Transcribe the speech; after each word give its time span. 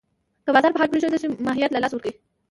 که 0.45 0.49
بازار 0.55 0.71
په 0.73 0.79
حال 0.81 0.89
پرېښودل 0.91 1.19
شي، 1.21 1.27
ماهیت 1.47 1.71
له 1.73 1.79
لاسه 1.83 1.93
ورکوي. 1.95 2.13